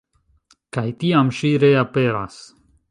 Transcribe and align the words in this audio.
Kaj 0.77 0.85
tiam 1.03 1.31
ŝi 1.41 1.53
reaperas. 1.67 2.43